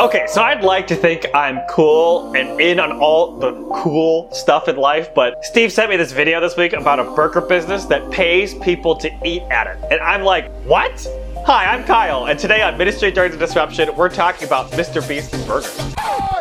Okay, 0.00 0.26
so 0.26 0.42
I'd 0.42 0.64
like 0.64 0.86
to 0.86 0.96
think 0.96 1.26
I'm 1.34 1.60
cool 1.68 2.32
and 2.34 2.58
in 2.60 2.80
on 2.80 2.92
all 2.92 3.38
the 3.38 3.52
cool 3.74 4.32
stuff 4.32 4.66
in 4.66 4.76
life, 4.76 5.14
but 5.14 5.44
Steve 5.44 5.70
sent 5.70 5.90
me 5.90 5.96
this 5.96 6.12
video 6.12 6.40
this 6.40 6.56
week 6.56 6.72
about 6.72 6.98
a 6.98 7.04
burger 7.14 7.42
business 7.42 7.84
that 7.86 8.10
pays 8.10 8.54
people 8.54 8.96
to 8.96 9.10
eat 9.24 9.42
at 9.42 9.66
it. 9.66 9.76
And 9.90 10.00
I'm 10.00 10.22
like, 10.22 10.50
what? 10.64 11.06
Hi, 11.44 11.66
I'm 11.66 11.84
Kyle, 11.84 12.26
and 12.26 12.38
today 12.38 12.62
on 12.62 12.78
Ministry 12.78 13.10
During 13.10 13.32
the 13.32 13.38
Disruption, 13.38 13.94
we're 13.94 14.08
talking 14.08 14.46
about 14.46 14.70
Mr. 14.72 15.06
Beast's 15.06 15.44
burgers. 15.46 16.31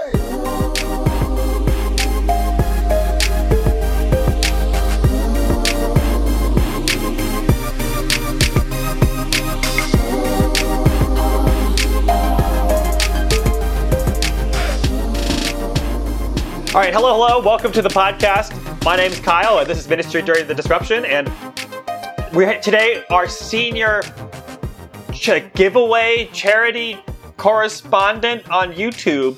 All 16.73 16.79
right, 16.79 16.93
hello, 16.93 17.13
hello. 17.15 17.41
Welcome 17.41 17.73
to 17.73 17.81
the 17.81 17.89
podcast. 17.89 18.55
My 18.85 18.95
name's 18.95 19.19
Kyle, 19.19 19.59
and 19.59 19.69
this 19.69 19.77
is 19.77 19.89
Ministry 19.89 20.21
During 20.21 20.47
the 20.47 20.55
Disruption. 20.55 21.03
And 21.03 21.29
we're 22.31 22.61
today 22.61 23.03
our 23.09 23.27
senior 23.27 24.01
ch- 25.11 25.43
giveaway 25.53 26.29
charity 26.31 26.97
correspondent 27.35 28.49
on 28.49 28.71
YouTube 28.71 29.37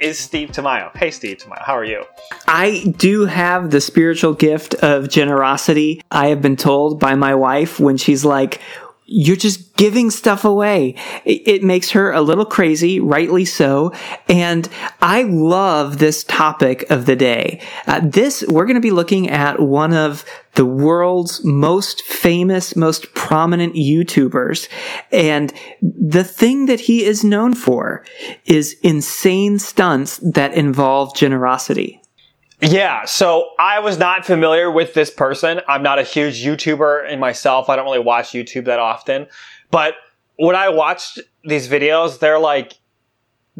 is 0.00 0.18
Steve 0.18 0.50
Tamayo. 0.50 0.94
Hey, 0.94 1.10
Steve 1.10 1.38
Tamayo, 1.38 1.62
how 1.64 1.72
are 1.74 1.84
you? 1.86 2.04
I 2.46 2.92
do 2.98 3.24
have 3.24 3.70
the 3.70 3.80
spiritual 3.80 4.34
gift 4.34 4.74
of 4.74 5.08
generosity. 5.08 6.02
I 6.10 6.26
have 6.26 6.42
been 6.42 6.56
told 6.56 7.00
by 7.00 7.14
my 7.14 7.34
wife 7.34 7.80
when 7.80 7.96
she's 7.96 8.22
like, 8.22 8.60
you're 9.12 9.34
just 9.34 9.74
giving 9.74 10.08
stuff 10.08 10.44
away. 10.44 10.94
It, 11.24 11.42
it, 11.46 11.62
makes 11.64 11.90
her 11.90 12.12
a 12.12 12.20
little 12.20 12.44
crazy, 12.44 13.00
rightly 13.00 13.44
so. 13.44 13.92
And 14.28 14.68
I 15.02 15.24
love 15.24 15.98
this 15.98 16.22
topic 16.22 16.88
of 16.90 17.06
the 17.06 17.16
day. 17.16 17.60
Uh, 17.88 18.00
this, 18.04 18.44
we're 18.46 18.66
going 18.66 18.76
to 18.76 18.80
be 18.80 18.92
looking 18.92 19.28
at 19.28 19.58
one 19.58 19.92
of 19.92 20.24
the 20.54 20.64
world's 20.64 21.44
most 21.44 22.02
famous, 22.02 22.76
most 22.76 23.12
prominent 23.14 23.74
YouTubers. 23.74 24.68
And 25.10 25.52
the 25.82 26.24
thing 26.24 26.66
that 26.66 26.80
he 26.80 27.04
is 27.04 27.24
known 27.24 27.54
for 27.54 28.04
is 28.44 28.76
insane 28.80 29.58
stunts 29.58 30.18
that 30.18 30.54
involve 30.54 31.16
generosity. 31.16 31.99
Yeah, 32.62 33.06
so 33.06 33.50
I 33.58 33.80
was 33.80 33.98
not 33.98 34.26
familiar 34.26 34.70
with 34.70 34.92
this 34.92 35.10
person. 35.10 35.60
I'm 35.66 35.82
not 35.82 35.98
a 35.98 36.02
huge 36.02 36.44
YouTuber 36.44 37.08
in 37.08 37.18
myself. 37.18 37.70
I 37.70 37.76
don't 37.76 37.86
really 37.86 38.00
watch 38.00 38.30
YouTube 38.32 38.66
that 38.66 38.78
often. 38.78 39.28
But 39.70 39.94
when 40.36 40.56
I 40.56 40.68
watched 40.68 41.20
these 41.42 41.68
videos, 41.68 42.18
they're 42.18 42.38
like, 42.38 42.74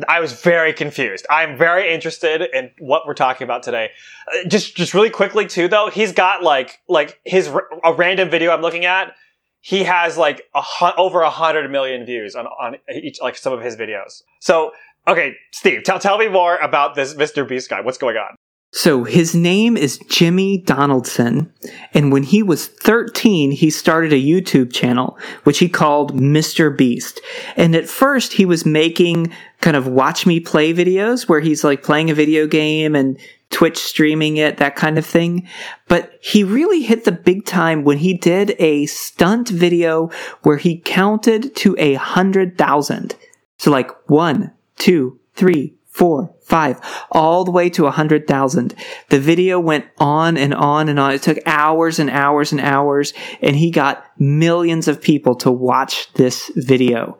I 0.06 0.20
was 0.20 0.32
very 0.32 0.72
confused. 0.72 1.26
I'm 1.30 1.56
very 1.56 1.92
interested 1.92 2.42
in 2.54 2.70
what 2.78 3.06
we're 3.06 3.14
talking 3.14 3.44
about 3.44 3.62
today. 3.62 3.90
Uh, 4.28 4.48
just, 4.48 4.76
just 4.76 4.92
really 4.92 5.10
quickly 5.10 5.46
too, 5.46 5.66
though, 5.66 5.88
he's 5.90 6.12
got 6.12 6.42
like, 6.42 6.80
like 6.86 7.20
his, 7.24 7.48
a 7.82 7.92
random 7.94 8.28
video 8.28 8.52
I'm 8.52 8.62
looking 8.62 8.84
at, 8.84 9.14
he 9.60 9.84
has 9.84 10.16
like 10.18 10.42
a, 10.54 10.62
over 10.96 11.22
a 11.22 11.30
hundred 11.30 11.70
million 11.70 12.04
views 12.04 12.34
on, 12.34 12.46
on 12.46 12.76
each, 12.94 13.20
like 13.20 13.36
some 13.36 13.52
of 13.52 13.62
his 13.62 13.76
videos. 13.76 14.22
So, 14.40 14.72
okay, 15.08 15.34
Steve, 15.52 15.84
tell, 15.84 15.98
tell 15.98 16.18
me 16.18 16.28
more 16.28 16.56
about 16.58 16.94
this 16.94 17.14
Mr. 17.14 17.48
Beast 17.48 17.70
guy. 17.70 17.80
What's 17.80 17.98
going 17.98 18.16
on? 18.16 18.36
So 18.72 19.02
his 19.02 19.34
name 19.34 19.76
is 19.76 19.98
Jimmy 20.08 20.58
Donaldson. 20.58 21.52
And 21.92 22.12
when 22.12 22.22
he 22.22 22.42
was 22.42 22.68
13, 22.68 23.50
he 23.50 23.68
started 23.68 24.12
a 24.12 24.22
YouTube 24.22 24.72
channel, 24.72 25.18
which 25.42 25.58
he 25.58 25.68
called 25.68 26.14
Mr. 26.14 26.76
Beast. 26.76 27.20
And 27.56 27.74
at 27.74 27.88
first 27.88 28.34
he 28.34 28.44
was 28.44 28.64
making 28.64 29.32
kind 29.60 29.76
of 29.76 29.88
watch 29.88 30.24
me 30.24 30.38
play 30.38 30.72
videos 30.72 31.28
where 31.28 31.40
he's 31.40 31.64
like 31.64 31.82
playing 31.82 32.10
a 32.10 32.14
video 32.14 32.46
game 32.46 32.94
and 32.94 33.18
Twitch 33.50 33.78
streaming 33.78 34.36
it, 34.36 34.58
that 34.58 34.76
kind 34.76 34.98
of 34.98 35.04
thing. 35.04 35.48
But 35.88 36.12
he 36.22 36.44
really 36.44 36.82
hit 36.82 37.04
the 37.04 37.12
big 37.12 37.44
time 37.44 37.82
when 37.82 37.98
he 37.98 38.14
did 38.14 38.54
a 38.60 38.86
stunt 38.86 39.48
video 39.48 40.10
where 40.42 40.58
he 40.58 40.78
counted 40.78 41.56
to 41.56 41.74
a 41.78 41.94
hundred 41.94 42.56
thousand. 42.56 43.16
So 43.58 43.72
like 43.72 43.90
one, 44.08 44.52
two, 44.76 45.18
three, 45.34 45.74
four, 45.88 46.32
five, 46.50 46.78
all 47.10 47.44
the 47.44 47.50
way 47.50 47.70
to 47.70 47.86
a 47.86 47.90
hundred 47.90 48.26
thousand. 48.26 48.74
The 49.08 49.20
video 49.20 49.58
went 49.58 49.86
on 49.98 50.36
and 50.36 50.52
on 50.52 50.88
and 50.88 50.98
on. 50.98 51.12
It 51.12 51.22
took 51.22 51.38
hours 51.46 51.98
and 51.98 52.10
hours 52.10 52.52
and 52.52 52.60
hours, 52.60 53.14
and 53.40 53.56
he 53.56 53.70
got 53.70 54.04
millions 54.18 54.86
of 54.86 55.00
people 55.00 55.34
to 55.36 55.50
watch 55.50 56.12
this 56.12 56.50
video. 56.54 57.18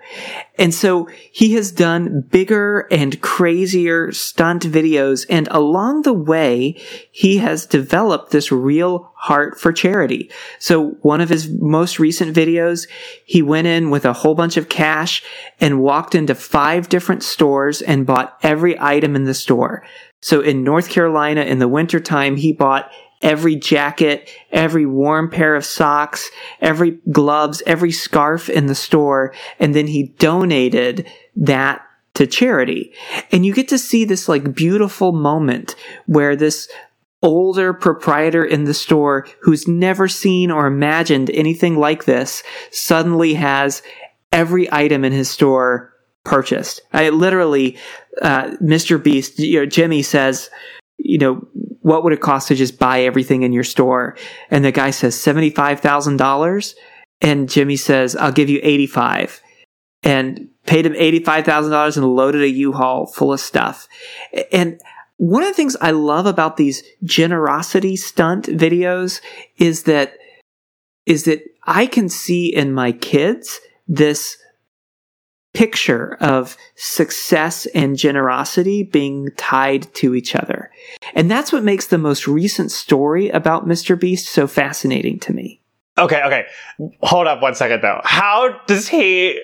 And 0.58 0.74
so 0.74 1.08
he 1.32 1.54
has 1.54 1.72
done 1.72 2.20
bigger 2.20 2.86
and 2.91 3.18
crazier 3.22 4.12
stunt 4.12 4.64
videos. 4.64 5.24
And 5.30 5.48
along 5.50 6.02
the 6.02 6.12
way, 6.12 6.78
he 7.10 7.38
has 7.38 7.64
developed 7.64 8.30
this 8.30 8.52
real 8.52 9.10
heart 9.14 9.58
for 9.58 9.72
charity. 9.72 10.30
So 10.58 10.91
one 11.00 11.22
of 11.22 11.30
his 11.30 11.48
most 11.48 11.98
recent 11.98 12.36
videos, 12.36 12.86
he 13.24 13.41
went 13.41 13.66
in 13.66 13.88
with 13.88 14.04
a 14.04 14.12
whole 14.12 14.34
bunch 14.34 14.58
of 14.58 14.68
cash 14.68 15.22
and 15.58 15.80
walked 15.80 16.14
into 16.14 16.34
five 16.34 16.91
different 16.91 17.22
stores 17.22 17.80
and 17.80 18.06
bought 18.06 18.36
every 18.42 18.78
item 18.78 19.16
in 19.20 19.25
the 19.25 19.34
store. 19.34 19.84
So 20.20 20.41
in 20.41 20.64
North 20.64 20.88
Carolina 20.88 21.42
in 21.42 21.58
the 21.58 21.69
wintertime, 21.69 22.36
he 22.36 22.53
bought 22.53 22.91
every 23.22 23.54
jacket, 23.54 24.31
every 24.50 24.86
warm 24.86 25.31
pair 25.31 25.54
of 25.54 25.64
socks, 25.64 26.31
every 26.60 26.98
gloves, 27.10 27.62
every 27.66 27.92
scarf 27.92 28.48
in 28.48 28.66
the 28.66 28.75
store, 28.75 29.34
and 29.59 29.75
then 29.75 29.86
he 29.86 30.14
donated 30.19 31.06
that 31.36 31.82
to 32.14 32.26
charity. 32.26 32.92
And 33.30 33.44
you 33.44 33.54
get 33.54 33.69
to 33.69 33.78
see 33.78 34.04
this 34.04 34.28
like 34.28 34.54
beautiful 34.54 35.12
moment 35.12 35.76
where 36.06 36.34
this 36.34 36.69
older 37.22 37.75
proprietor 37.75 38.44
in 38.44 38.64
the 38.64 38.75
store 38.75 39.26
who's 39.42 39.69
never 39.69 40.09
seen 40.09 40.50
or 40.50 40.66
imagined 40.66 41.30
anything 41.30 41.76
like 41.76 42.06
this 42.06 42.42
suddenly 42.70 43.34
has 43.34 43.82
every 44.32 44.72
item 44.72 45.04
in 45.04 45.12
his 45.12 45.28
store 45.28 45.90
purchased. 46.25 46.81
I 46.92 47.08
literally, 47.10 47.78
uh, 48.22 48.50
Mr. 48.62 49.03
Beast, 49.03 49.38
you 49.38 49.60
know, 49.60 49.66
Jimmy 49.66 50.03
says, 50.03 50.50
you 50.98 51.19
know, 51.19 51.47
what 51.81 52.04
would 52.04 52.12
it 52.12 52.20
cost 52.20 52.48
to 52.48 52.54
just 52.54 52.78
buy 52.78 53.03
everything 53.03 53.42
in 53.42 53.53
your 53.53 53.64
store? 53.64 54.16
And 54.50 54.64
the 54.64 54.72
guy 54.72 54.91
says 54.91 55.16
$75,000. 55.16 56.75
And 57.22 57.48
Jimmy 57.50 57.76
says, 57.76 58.16
I'll 58.16 58.32
give 58.32 58.48
you 58.48 58.60
85 58.62 59.42
and 60.03 60.48
paid 60.66 60.86
him 60.86 60.94
$85,000 60.94 61.97
and 61.97 62.06
loaded 62.06 62.42
a 62.42 62.48
U-Haul 62.48 63.06
full 63.06 63.32
of 63.32 63.41
stuff. 63.41 63.88
And 64.53 64.80
one 65.16 65.42
of 65.42 65.48
the 65.48 65.54
things 65.54 65.76
I 65.80 65.91
love 65.91 66.26
about 66.26 66.56
these 66.56 66.82
generosity 67.04 67.97
stunt 67.97 68.47
videos 68.47 69.20
is 69.59 69.82
that, 69.84 70.14
is 71.04 71.25
that 71.25 71.42
I 71.66 71.86
can 71.86 72.09
see 72.09 72.54
in 72.54 72.72
my 72.72 72.92
kids 72.92 73.60
this 73.86 74.38
picture 75.53 76.16
of 76.21 76.56
success 76.77 77.66
and 77.66 77.97
generosity 77.97 78.83
being 78.83 79.31
tied 79.37 79.93
to 79.94 80.15
each 80.15 80.34
other. 80.34 80.71
And 81.15 81.31
that's 81.31 81.53
what 81.53 81.65
makes 81.65 81.88
the 81.88 81.99
most 81.99 82.28
recent 82.28 82.71
story 82.71 83.31
about 83.31 83.66
Mr. 83.66 83.99
Beast 83.99 84.28
so 84.28 84.47
fascinating 84.47 85.19
to 85.21 85.33
me. 85.33 85.60
Okay, 85.99 86.22
okay. 86.22 86.47
Hold 87.03 87.27
up 87.27 87.43
one 87.43 87.55
second 87.55 87.83
though. 87.83 88.00
How 88.05 88.60
does 88.66 88.89
he 88.89 89.43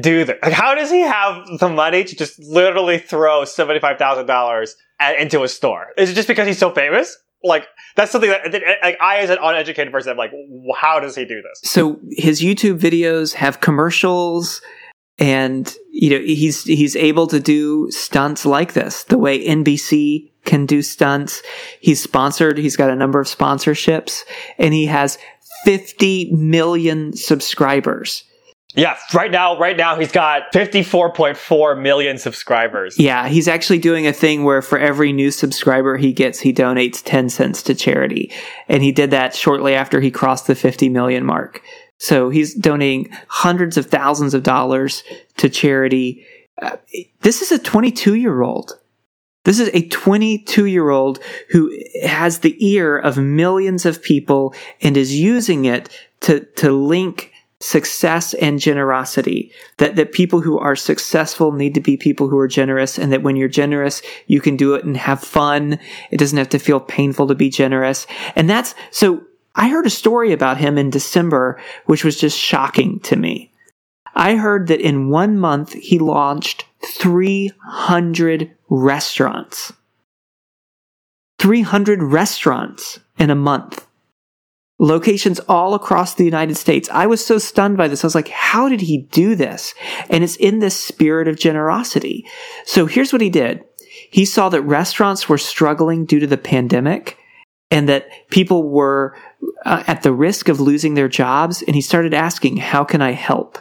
do 0.00 0.24
that? 0.24 0.42
Like, 0.42 0.52
how 0.52 0.74
does 0.74 0.90
he 0.90 1.00
have 1.00 1.46
the 1.60 1.68
money 1.68 2.02
to 2.02 2.16
just 2.16 2.38
literally 2.40 2.98
throw 2.98 3.42
$75,000 3.42 4.74
into 5.20 5.44
a 5.44 5.48
store? 5.48 5.86
Is 5.96 6.10
it 6.10 6.14
just 6.14 6.26
because 6.26 6.48
he's 6.48 6.58
so 6.58 6.72
famous? 6.72 7.16
Like, 7.44 7.68
that's 7.94 8.10
something 8.10 8.28
that, 8.30 8.52
like, 8.82 9.00
I 9.00 9.18
as 9.18 9.30
an 9.30 9.38
uneducated 9.40 9.92
person, 9.92 10.10
I'm 10.10 10.16
like, 10.16 10.32
how 10.76 10.98
does 10.98 11.14
he 11.14 11.24
do 11.24 11.40
this? 11.40 11.70
So 11.70 12.00
his 12.10 12.40
YouTube 12.40 12.80
videos 12.80 13.34
have 13.34 13.60
commercials, 13.60 14.60
and 15.18 15.74
you 15.90 16.10
know 16.10 16.18
he's 16.18 16.64
he's 16.64 16.96
able 16.96 17.26
to 17.26 17.40
do 17.40 17.90
stunts 17.90 18.46
like 18.46 18.72
this 18.72 19.04
the 19.04 19.18
way 19.18 19.44
NBC 19.46 20.30
can 20.44 20.64
do 20.64 20.80
stunts. 20.82 21.42
He's 21.80 22.02
sponsored. 22.02 22.58
He's 22.58 22.76
got 22.76 22.90
a 22.90 22.96
number 22.96 23.20
of 23.20 23.26
sponsorships, 23.26 24.22
and 24.56 24.72
he 24.72 24.86
has 24.86 25.18
50 25.64 26.32
million 26.32 27.12
subscribers. 27.14 28.24
Yeah, 28.74 28.96
right 29.12 29.30
now, 29.30 29.58
right 29.58 29.76
now 29.76 29.98
he's 29.98 30.12
got 30.12 30.52
54.4 30.52 31.80
million 31.80 32.16
subscribers. 32.18 32.98
Yeah, 32.98 33.26
he's 33.26 33.48
actually 33.48 33.78
doing 33.78 34.06
a 34.06 34.12
thing 34.12 34.44
where 34.44 34.62
for 34.62 34.78
every 34.78 35.12
new 35.12 35.30
subscriber 35.30 35.96
he 35.96 36.12
gets, 36.12 36.38
he 36.38 36.52
donates 36.52 37.02
10 37.02 37.30
cents 37.30 37.62
to 37.64 37.74
charity. 37.74 38.30
And 38.68 38.82
he 38.82 38.92
did 38.92 39.10
that 39.10 39.34
shortly 39.34 39.74
after 39.74 40.00
he 40.00 40.10
crossed 40.10 40.46
the 40.46 40.54
50 40.54 40.90
million 40.90 41.24
mark. 41.24 41.62
So 41.98 42.30
he's 42.30 42.54
donating 42.54 43.10
hundreds 43.28 43.76
of 43.76 43.86
thousands 43.86 44.34
of 44.34 44.42
dollars 44.42 45.02
to 45.36 45.48
charity. 45.48 46.24
Uh, 46.60 46.76
this 47.20 47.42
is 47.42 47.52
a 47.52 47.58
22 47.58 48.14
year 48.14 48.42
old. 48.42 48.78
This 49.44 49.60
is 49.60 49.70
a 49.72 49.88
22 49.88 50.66
year 50.66 50.90
old 50.90 51.20
who 51.50 51.76
has 52.04 52.40
the 52.40 52.56
ear 52.64 52.98
of 52.98 53.16
millions 53.16 53.86
of 53.86 54.02
people 54.02 54.54
and 54.80 54.96
is 54.96 55.18
using 55.18 55.64
it 55.64 55.88
to, 56.20 56.40
to 56.56 56.70
link 56.70 57.32
success 57.60 58.34
and 58.34 58.60
generosity 58.60 59.50
that 59.78 59.96
that 59.96 60.12
people 60.12 60.40
who 60.40 60.56
are 60.58 60.76
successful 60.76 61.50
need 61.50 61.74
to 61.74 61.80
be 61.80 61.96
people 61.96 62.28
who 62.28 62.38
are 62.38 62.46
generous 62.46 62.98
and 62.98 63.12
that 63.12 63.24
when 63.24 63.34
you're 63.34 63.48
generous 63.48 64.00
you 64.28 64.40
can 64.40 64.56
do 64.56 64.74
it 64.74 64.84
and 64.84 64.96
have 64.96 65.20
fun 65.20 65.76
it 66.12 66.18
doesn't 66.18 66.38
have 66.38 66.48
to 66.48 66.58
feel 66.60 66.78
painful 66.78 67.26
to 67.26 67.34
be 67.34 67.50
generous 67.50 68.06
and 68.36 68.48
that's 68.48 68.76
so 68.92 69.20
i 69.58 69.68
heard 69.68 69.86
a 69.86 69.90
story 69.90 70.32
about 70.32 70.56
him 70.56 70.78
in 70.78 70.88
december 70.88 71.60
which 71.84 72.04
was 72.04 72.18
just 72.18 72.38
shocking 72.38 72.98
to 73.00 73.16
me 73.16 73.52
i 74.14 74.36
heard 74.36 74.68
that 74.68 74.80
in 74.80 75.10
one 75.10 75.38
month 75.38 75.74
he 75.74 75.98
launched 75.98 76.64
300 76.84 78.50
restaurants 78.70 79.72
300 81.38 82.02
restaurants 82.02 82.98
in 83.18 83.30
a 83.30 83.34
month 83.34 83.86
locations 84.78 85.40
all 85.40 85.74
across 85.74 86.14
the 86.14 86.24
United 86.24 86.56
States. 86.56 86.88
I 86.90 87.06
was 87.06 87.24
so 87.24 87.38
stunned 87.38 87.76
by 87.76 87.88
this. 87.88 88.04
I 88.04 88.06
was 88.06 88.14
like, 88.14 88.28
how 88.28 88.68
did 88.68 88.80
he 88.80 88.98
do 88.98 89.34
this? 89.34 89.74
And 90.08 90.22
it's 90.22 90.36
in 90.36 90.60
this 90.60 90.78
spirit 90.78 91.28
of 91.28 91.38
generosity. 91.38 92.26
So 92.64 92.86
here's 92.86 93.12
what 93.12 93.22
he 93.22 93.30
did. 93.30 93.64
He 94.10 94.24
saw 94.24 94.48
that 94.50 94.62
restaurants 94.62 95.28
were 95.28 95.38
struggling 95.38 96.04
due 96.04 96.20
to 96.20 96.26
the 96.26 96.38
pandemic 96.38 97.18
and 97.70 97.88
that 97.88 98.08
people 98.30 98.68
were 98.68 99.16
uh, 99.64 99.84
at 99.86 100.02
the 100.02 100.12
risk 100.12 100.48
of 100.48 100.60
losing 100.60 100.94
their 100.94 101.08
jobs. 101.08 101.62
And 101.62 101.74
he 101.74 101.82
started 101.82 102.14
asking, 102.14 102.58
how 102.58 102.84
can 102.84 103.02
I 103.02 103.12
help? 103.12 103.58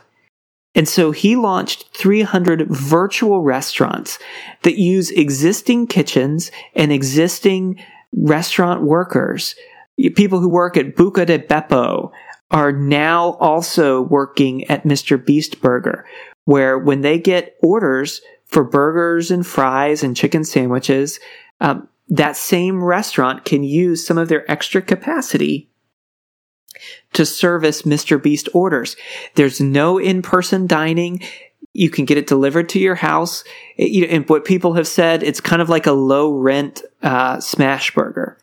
And 0.76 0.88
so 0.88 1.12
he 1.12 1.36
launched 1.36 1.90
300 1.98 2.68
virtual 2.70 3.42
restaurants 3.42 4.20
that 4.62 4.78
use 4.78 5.10
existing 5.12 5.88
kitchens 5.88 6.52
and 6.76 6.92
existing 6.92 7.84
restaurant 8.14 8.84
workers 8.84 9.56
people 10.16 10.40
who 10.40 10.50
work 10.50 10.78
at 10.78 10.96
Buca 10.96 11.26
di 11.26 11.38
Beppo 11.38 12.12
are 12.52 12.72
now 12.72 13.32
also 13.34 14.02
working 14.02 14.64
at 14.70 14.84
Mr. 14.84 15.24
Beast 15.24 15.62
Burger, 15.62 16.06
where 16.46 16.78
when 16.78 17.02
they 17.02 17.20
get 17.20 17.58
orders 17.62 18.22
for 18.46 18.64
burgers 18.64 19.32
and 19.32 19.46
fries 19.46 20.04
and 20.04 20.16
chicken 20.16 20.44
sandwiches, 20.44 21.20
um, 21.60 21.90
that 22.10 22.38
same 22.38 22.84
restaurant 22.84 23.46
can 23.46 23.64
use 23.64 24.06
some 24.06 24.18
of 24.18 24.30
their 24.30 24.50
extra 24.50 24.82
capacity 24.82 25.70
to 27.14 27.26
service 27.26 27.82
Mr. 27.82 28.22
Beast 28.22 28.50
orders. 28.54 28.96
There's 29.36 29.60
no 29.60 29.98
in-person 29.98 30.68
dining. 30.68 31.22
You 31.74 31.90
can 31.90 32.06
get 32.06 32.18
it 32.18 32.28
delivered 32.28 32.70
to 32.70 32.80
your 32.80 32.96
house. 32.96 33.44
It, 33.78 33.90
you 33.90 34.02
know, 34.02 34.14
and 34.14 34.30
what 34.30 34.46
people 34.46 34.74
have 34.74 34.88
said, 34.88 35.24
it's 35.24 35.42
kind 35.42 35.62
of 35.62 35.70
like 35.70 35.88
a 35.88 35.92
low 35.92 36.32
rent 36.32 36.84
uh, 37.02 37.40
smash 37.40 37.94
burger 37.94 38.38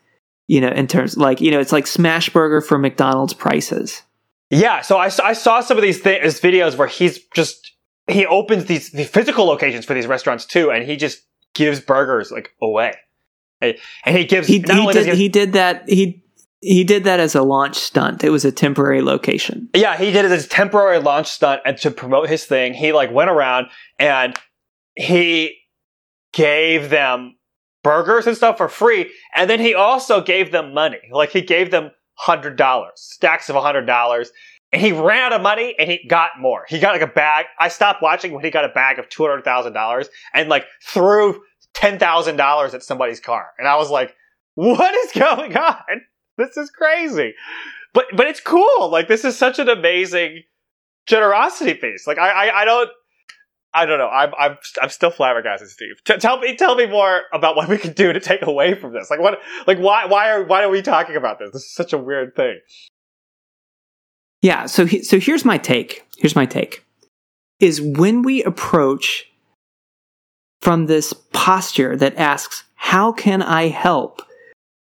you 0.46 0.60
know, 0.60 0.68
in 0.68 0.86
terms 0.86 1.16
like, 1.16 1.40
you 1.40 1.50
know, 1.50 1.60
it's 1.60 1.72
like 1.72 1.86
smash 1.86 2.28
burger 2.30 2.60
for 2.60 2.78
McDonald's 2.78 3.34
prices. 3.34 4.02
Yeah. 4.50 4.82
So 4.82 4.98
I, 4.98 5.06
I 5.22 5.32
saw 5.32 5.60
some 5.60 5.76
of 5.76 5.82
these 5.82 6.02
th- 6.02 6.22
videos 6.22 6.76
where 6.76 6.88
he's 6.88 7.18
just, 7.34 7.72
he 8.06 8.26
opens 8.26 8.66
these 8.66 8.90
the 8.90 9.04
physical 9.04 9.46
locations 9.46 9.86
for 9.86 9.94
these 9.94 10.06
restaurants 10.06 10.44
too, 10.44 10.70
and 10.70 10.84
he 10.84 10.96
just 10.96 11.22
gives 11.54 11.80
burgers 11.80 12.30
like 12.30 12.50
away. 12.60 12.94
And 14.04 14.16
he 14.16 14.24
gives, 14.24 14.46
he, 14.46 14.54
he 14.54 14.60
did, 14.60 15.06
he, 15.06 15.14
he 15.14 15.28
did 15.28 15.52
that. 15.54 15.88
He, 15.88 16.22
he 16.60 16.82
did 16.82 17.04
that 17.04 17.20
as 17.20 17.34
a 17.34 17.42
launch 17.42 17.76
stunt. 17.76 18.24
It 18.24 18.30
was 18.30 18.44
a 18.44 18.52
temporary 18.52 19.02
location. 19.02 19.68
Yeah, 19.74 19.96
he 19.98 20.10
did 20.10 20.24
it 20.24 20.30
as 20.30 20.46
a 20.46 20.48
temporary 20.48 20.98
launch 20.98 21.28
stunt 21.28 21.60
and 21.66 21.76
to 21.78 21.90
promote 21.90 22.28
his 22.28 22.46
thing. 22.46 22.72
He 22.72 22.92
like 22.92 23.12
went 23.12 23.28
around 23.30 23.66
and 23.98 24.34
he 24.96 25.56
gave 26.32 26.88
them 26.88 27.36
burgers 27.82 28.26
and 28.26 28.36
stuff 28.36 28.56
for 28.56 28.68
free. 28.68 29.10
And 29.36 29.50
then 29.50 29.60
he 29.60 29.74
also 29.74 30.22
gave 30.22 30.52
them 30.52 30.72
money. 30.72 31.00
Like 31.12 31.30
he 31.30 31.42
gave 31.42 31.70
them 31.70 31.90
hundred 32.14 32.56
dollars, 32.56 32.92
stacks 32.96 33.50
of 33.50 33.56
hundred 33.56 33.84
dollars. 33.86 34.30
And 34.72 34.80
he 34.80 34.90
ran 34.90 35.20
out 35.20 35.32
of 35.34 35.42
money 35.42 35.74
and 35.78 35.90
he 35.90 36.04
got 36.08 36.30
more. 36.40 36.64
He 36.68 36.80
got 36.80 36.92
like 36.94 37.02
a 37.02 37.12
bag. 37.12 37.44
I 37.60 37.68
stopped 37.68 38.02
watching 38.02 38.32
when 38.32 38.42
he 38.42 38.50
got 38.50 38.64
a 38.64 38.70
bag 38.70 38.98
of 38.98 39.08
two 39.10 39.22
hundred 39.22 39.44
thousand 39.44 39.74
dollars 39.74 40.08
and 40.32 40.48
like 40.48 40.64
threw 40.82 41.42
ten 41.74 41.98
thousand 41.98 42.36
dollars 42.36 42.74
at 42.74 42.82
somebody's 42.82 43.20
car. 43.20 43.48
And 43.58 43.68
I 43.68 43.76
was 43.76 43.90
like, 43.90 44.14
what 44.54 44.94
is 44.94 45.12
going 45.12 45.56
on? 45.56 45.76
This 46.36 46.56
is 46.56 46.68
crazy. 46.68 47.34
But 47.92 48.06
but 48.16 48.26
it's 48.26 48.40
cool. 48.40 48.90
Like 48.90 49.06
this 49.06 49.24
is 49.24 49.38
such 49.38 49.60
an 49.60 49.68
amazing 49.68 50.42
generosity 51.06 51.74
piece. 51.74 52.08
Like 52.08 52.18
I, 52.18 52.48
I, 52.48 52.62
I 52.62 52.64
don't 52.64 52.90
I 53.74 53.86
don't 53.86 53.98
know. 53.98 54.08
I'm 54.08 54.32
I'm 54.38 54.56
I'm 54.80 54.88
still 54.88 55.10
flabbergasted, 55.10 55.68
Steve. 55.68 55.96
T- 56.04 56.16
tell 56.16 56.38
me 56.38 56.56
tell 56.56 56.76
me 56.76 56.86
more 56.86 57.22
about 57.32 57.56
what 57.56 57.68
we 57.68 57.76
can 57.76 57.92
do 57.92 58.12
to 58.12 58.20
take 58.20 58.42
away 58.42 58.74
from 58.74 58.92
this. 58.92 59.10
Like 59.10 59.20
what? 59.20 59.40
Like 59.66 59.78
why 59.78 60.06
why 60.06 60.30
are 60.30 60.44
why 60.44 60.62
are 60.62 60.70
we 60.70 60.80
talking 60.80 61.16
about 61.16 61.40
this? 61.40 61.50
This 61.52 61.62
is 61.62 61.74
such 61.74 61.92
a 61.92 61.98
weird 61.98 62.36
thing. 62.36 62.60
Yeah. 64.42 64.66
So 64.66 64.86
he, 64.86 65.02
so 65.02 65.18
here's 65.18 65.44
my 65.44 65.58
take. 65.58 66.06
Here's 66.18 66.36
my 66.36 66.46
take. 66.46 66.84
Is 67.58 67.80
when 67.80 68.22
we 68.22 68.44
approach 68.44 69.26
from 70.64 70.86
this 70.86 71.12
posture 71.32 71.94
that 71.96 72.16
asks, 72.16 72.64
"How 72.74 73.12
can 73.12 73.42
I 73.42 73.68
help?" 73.68 74.22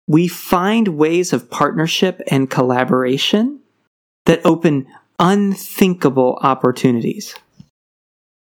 We 0.07 0.29
find 0.29 0.97
ways 0.97 1.33
of 1.33 1.51
partnership 1.51 2.23
and 2.31 2.49
collaboration 2.49 3.61
that 4.27 4.41
open 4.45 4.87
unthinkable 5.19 6.39
opportunities. 6.43 7.35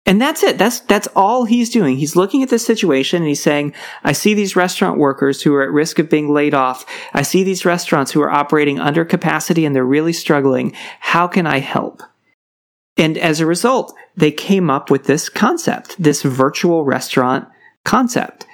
And 0.05 0.19
that's 0.19 0.41
it. 0.41 0.57
That's 0.57 0.79
that's 0.79 1.07
all 1.15 1.45
he's 1.45 1.69
doing. 1.69 1.97
He's 1.97 2.15
looking 2.15 2.41
at 2.41 2.49
this 2.49 2.65
situation 2.65 3.21
and 3.21 3.27
he's 3.27 3.43
saying, 3.43 3.75
I 4.03 4.13
see 4.13 4.33
these 4.33 4.55
restaurant 4.55 4.97
workers 4.97 5.43
who 5.43 5.53
are 5.53 5.61
at 5.61 5.71
risk 5.71 5.99
of 5.99 6.09
being 6.09 6.33
laid 6.33 6.55
off. 6.55 6.83
I 7.13 7.21
see 7.21 7.43
these 7.43 7.63
restaurants 7.63 8.11
who 8.11 8.21
are 8.21 8.31
operating 8.31 8.79
under 8.79 9.05
capacity 9.05 9.65
and 9.65 9.75
they're 9.75 9.85
really 9.85 10.13
struggling. 10.13 10.73
How 10.99 11.27
can 11.27 11.45
I 11.45 11.59
help? 11.59 12.01
And 12.99 13.17
as 13.17 13.39
a 13.39 13.45
result, 13.45 13.95
they 14.17 14.31
came 14.31 14.69
up 14.69 14.91
with 14.91 15.05
this 15.05 15.29
concept, 15.29 15.95
this 15.97 16.21
virtual 16.21 16.83
restaurant 16.83 17.47
concept 17.85 18.45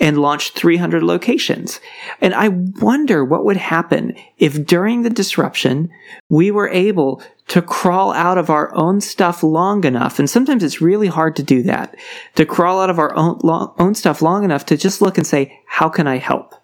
and 0.00 0.16
launched 0.16 0.54
300 0.54 1.02
locations. 1.02 1.78
And 2.22 2.34
I 2.34 2.48
wonder 2.48 3.22
what 3.22 3.44
would 3.44 3.58
happen 3.58 4.16
if 4.38 4.64
during 4.64 5.02
the 5.02 5.10
disruption, 5.10 5.90
we 6.30 6.50
were 6.50 6.70
able 6.70 7.22
to 7.48 7.60
crawl 7.60 8.12
out 8.14 8.38
of 8.38 8.48
our 8.48 8.74
own 8.74 9.02
stuff 9.02 9.42
long 9.42 9.84
enough. 9.84 10.18
And 10.18 10.30
sometimes 10.30 10.64
it's 10.64 10.80
really 10.80 11.08
hard 11.08 11.36
to 11.36 11.42
do 11.42 11.62
that, 11.64 11.94
to 12.36 12.46
crawl 12.46 12.80
out 12.80 12.88
of 12.88 12.98
our 12.98 13.14
own, 13.14 13.38
long, 13.42 13.74
own 13.78 13.94
stuff 13.94 14.22
long 14.22 14.42
enough 14.42 14.64
to 14.66 14.76
just 14.78 15.02
look 15.02 15.18
and 15.18 15.26
say, 15.26 15.60
how 15.66 15.90
can 15.90 16.06
I 16.06 16.16
help? 16.16 16.54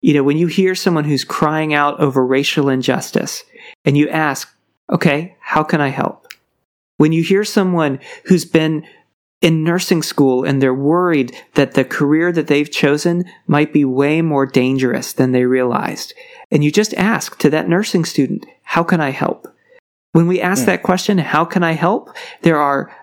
You 0.00 0.14
know, 0.14 0.22
when 0.22 0.36
you 0.36 0.46
hear 0.46 0.76
someone 0.76 1.04
who's 1.04 1.24
crying 1.24 1.74
out 1.74 1.98
over 1.98 2.24
racial 2.24 2.68
injustice 2.68 3.42
and 3.84 3.98
you 3.98 4.08
ask, 4.08 4.48
okay, 4.92 5.36
how 5.40 5.64
can 5.64 5.80
I 5.80 5.88
help? 5.88 6.19
When 7.00 7.12
you 7.12 7.22
hear 7.22 7.44
someone 7.44 7.98
who's 8.26 8.44
been 8.44 8.86
in 9.40 9.64
nursing 9.64 10.02
school 10.02 10.44
and 10.44 10.60
they're 10.60 10.74
worried 10.74 11.34
that 11.54 11.72
the 11.72 11.82
career 11.82 12.30
that 12.30 12.46
they've 12.46 12.70
chosen 12.70 13.24
might 13.46 13.72
be 13.72 13.86
way 13.86 14.20
more 14.20 14.44
dangerous 14.44 15.14
than 15.14 15.32
they 15.32 15.46
realized. 15.46 16.12
And 16.50 16.62
you 16.62 16.70
just 16.70 16.92
ask 16.92 17.38
to 17.38 17.48
that 17.48 17.70
nursing 17.70 18.04
student, 18.04 18.44
how 18.64 18.82
can 18.82 19.00
I 19.00 19.12
help? 19.12 19.48
When 20.12 20.26
we 20.26 20.42
ask 20.42 20.60
yeah. 20.60 20.76
that 20.76 20.82
question, 20.82 21.16
how 21.16 21.46
can 21.46 21.62
I 21.62 21.72
help? 21.72 22.14
There 22.42 22.58
are 22.58 22.94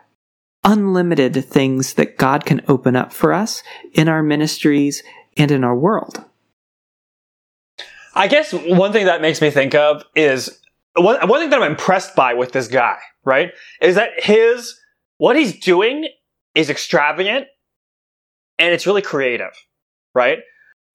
unlimited 0.63 1.43
things 1.45 1.95
that 1.95 2.19
God 2.19 2.45
can 2.45 2.61
open 2.67 2.95
up 2.95 3.11
for 3.11 3.33
us 3.33 3.63
in 3.93 4.07
our 4.07 4.21
ministries 4.21 5.01
and 5.37 5.49
in 5.49 5.63
our 5.63 5.75
world. 5.75 6.23
I 8.13 8.27
guess 8.27 8.53
one 8.53 8.91
thing 8.91 9.07
that 9.07 9.23
makes 9.23 9.41
me 9.41 9.49
think 9.49 9.73
of 9.73 10.03
is 10.15 10.59
one, 10.97 11.27
one 11.27 11.39
thing 11.39 11.49
that 11.49 11.61
I'm 11.61 11.71
impressed 11.71 12.15
by 12.15 12.33
with 12.33 12.51
this 12.51 12.67
guy, 12.67 12.97
right? 13.23 13.51
Is 13.81 13.95
that 13.95 14.11
his, 14.17 14.77
what 15.17 15.35
he's 15.35 15.59
doing 15.59 16.07
is 16.55 16.69
extravagant 16.69 17.47
and 18.59 18.73
it's 18.73 18.87
really 18.87 19.01
creative, 19.01 19.53
right? 20.13 20.39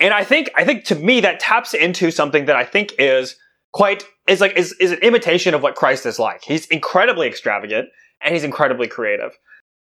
And 0.01 0.13
I 0.13 0.25
think, 0.25 0.51
I 0.57 0.65
think 0.65 0.85
to 0.85 0.95
me 0.95 1.21
that 1.21 1.41
taps 1.41 1.75
into 1.75 2.11
something 2.11 2.47
that 2.47 2.57
I 2.57 2.65
think 2.65 2.95
is 2.99 3.37
quite, 3.73 4.05
is 4.27 4.41
like, 4.41 4.57
is, 4.57 4.73
is 4.81 4.93
an 4.93 4.99
imitation 4.99 5.55
of 5.55 5.63
what 5.63 5.75
Christ 5.75 6.07
is 6.07 6.19
like. 6.19 6.43
He's 6.45 6.67
incredibly 6.67 7.29
extravagant 7.29 7.89
and 8.21 8.35
he's 8.35 8.45
incredibly 8.45 8.89
creative, 8.89 9.39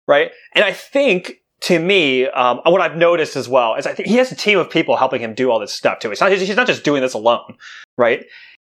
right? 0.07 0.31
And 0.55 0.65
I 0.65 0.73
think 0.73 1.37
to 1.63 1.79
me, 1.79 2.27
um, 2.29 2.61
what 2.65 2.81
I've 2.81 2.97
noticed 2.97 3.37
as 3.37 3.49
well 3.49 3.75
is 3.75 3.87
I 3.87 3.93
think 3.93 4.09
he 4.09 4.17
has 4.17 4.33
a 4.33 4.37
team 4.37 4.59
of 4.59 4.71
people 4.71 4.97
helping 4.97 5.21
him 5.21 5.35
do 5.35 5.51
all 5.51 5.59
this 5.59 5.73
stuff 5.73 5.99
too. 5.99 6.09
He's 6.09 6.21
not, 6.21 6.33
he's 6.33 6.57
not 6.57 6.67
just 6.67 6.85
doing 6.85 7.03
this 7.03 7.13
alone, 7.13 7.57
right? 7.99 8.25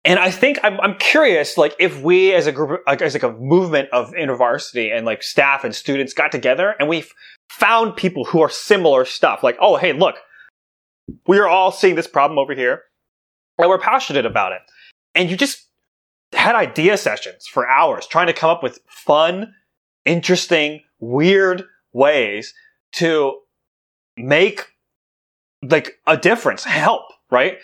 And 0.08 0.20
I 0.20 0.32
think 0.32 0.58
I'm, 0.64 0.80
I'm 0.80 0.96
curious, 0.96 1.58
like, 1.58 1.76
if 1.80 2.02
we 2.02 2.34
as 2.34 2.48
a 2.48 2.54
group, 2.54 2.82
like, 2.88 3.02
as 3.02 3.14
like 3.14 3.24
a 3.24 3.34
movement 3.34 3.90
of 3.92 4.14
InterVarsity 4.14 4.96
and 4.96 5.06
like 5.06 5.22
staff 5.22 5.66
and 5.66 5.76
students 5.76 6.14
got 6.14 6.32
together 6.32 6.76
and 6.80 6.88
we 6.88 7.04
found 7.50 7.98
people 7.98 8.24
who 8.24 8.40
are 8.40 8.50
similar 8.50 9.04
stuff, 9.04 9.44
like, 9.44 9.58
oh, 9.60 9.76
hey, 9.76 9.92
look, 9.92 10.16
we 11.28 11.38
are 11.40 11.48
all 11.50 11.74
seeing 11.74 11.96
this 11.96 12.08
problem 12.08 12.40
over 12.40 12.56
here 12.56 12.84
and 13.58 13.68
we're 13.68 13.78
passionate 13.78 14.26
about 14.26 14.54
it. 14.54 14.62
And 15.14 15.30
you 15.30 15.36
just 15.36 15.68
had 16.32 16.56
idea 16.56 16.96
sessions 16.96 17.46
for 17.46 17.68
hours 17.68 18.08
trying 18.08 18.28
to 18.28 18.34
come 18.34 18.50
up 18.50 18.64
with 18.64 18.80
fun, 18.88 19.54
interesting, 20.06 20.84
weird 21.02 21.66
ways 21.92 22.54
to 22.94 23.40
make 24.16 24.68
like 25.62 26.00
a 26.08 26.16
difference, 26.16 26.64
help, 26.64 27.04
right? 27.30 27.58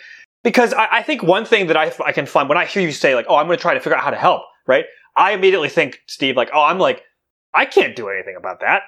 Because 0.44 0.72
I, 0.72 0.88
I 0.92 1.02
think 1.02 1.22
one 1.22 1.44
thing 1.44 1.66
that 1.66 1.76
I, 1.76 1.92
I 2.04 2.12
can 2.12 2.26
find 2.26 2.48
when 2.48 2.58
I 2.58 2.66
hear 2.66 2.82
you 2.82 2.92
say 2.92 3.16
like, 3.16 3.26
oh, 3.28 3.34
I'm 3.34 3.46
going 3.46 3.58
to 3.58 3.62
try 3.62 3.74
to 3.74 3.80
figure 3.80 3.96
out 3.96 4.04
how 4.04 4.10
to 4.10 4.16
help, 4.16 4.42
right? 4.68 4.84
I 5.16 5.32
immediately 5.32 5.68
think, 5.70 6.00
Steve, 6.06 6.36
like, 6.36 6.50
oh, 6.54 6.62
I'm 6.62 6.78
like, 6.78 7.02
I 7.52 7.64
can't 7.64 7.96
do 7.96 8.08
anything 8.08 8.36
about 8.36 8.60
that, 8.60 8.82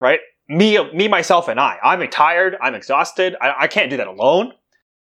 right? 0.00 0.20
Me, 0.48 0.78
me, 0.92 1.08
myself, 1.08 1.48
and 1.48 1.60
I. 1.60 1.78
I'm 1.82 2.06
tired. 2.08 2.56
I'm 2.62 2.74
exhausted. 2.74 3.36
I, 3.40 3.54
I 3.60 3.66
can't 3.66 3.90
do 3.90 3.96
that 3.98 4.06
alone, 4.06 4.52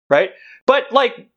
right? 0.10 0.31
But 0.65 0.91
like, 0.91 1.29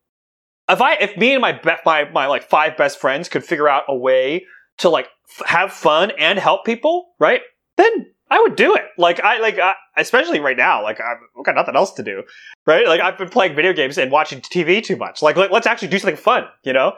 if 0.69 0.81
I, 0.81 0.95
if 0.95 1.17
me 1.17 1.33
and 1.33 1.41
my 1.41 1.53
be- 1.53 1.71
my 1.85 2.11
my 2.11 2.27
like 2.27 2.43
five 2.43 2.77
best 2.77 3.01
friends 3.01 3.29
could 3.29 3.45
figure 3.45 3.69
out 3.69 3.85
a 3.89 3.97
way 3.97 4.47
to 4.79 4.89
like 4.89 5.09
f- 5.41 5.47
have 5.47 5.73
fun 5.73 6.13
and 6.19 6.39
help 6.39 6.65
people, 6.65 7.15
right? 7.19 7.41
Then 7.77 8.13
I 8.29 8.41
would 8.41 8.57
do 8.57 8.75
it. 8.75 8.85
Like 8.99 9.21
I 9.21 9.39
like, 9.39 9.59
I, 9.59 9.75
especially 9.97 10.41
right 10.41 10.57
now. 10.57 10.83
Like 10.83 11.01
I've 11.01 11.45
got 11.45 11.55
nothing 11.55 11.77
else 11.77 11.93
to 11.95 12.03
do, 12.03 12.25
right? 12.67 12.87
Like 12.87 13.01
I've 13.01 13.19
been 13.19 13.29
playing 13.29 13.55
video 13.55 13.73
games 13.73 13.99
and 13.99 14.11
watching 14.11 14.41
TV 14.41 14.83
too 14.83 14.97
much. 14.97 15.23
Like 15.23 15.37
let, 15.37 15.53
let's 15.53 15.67
actually 15.67 15.89
do 15.89 15.99
something 15.99 16.17
fun, 16.17 16.45
you 16.65 16.73
know, 16.73 16.95